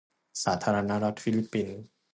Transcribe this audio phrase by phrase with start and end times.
[0.43, 1.79] สาธารณรัฐฟิลิปปินส์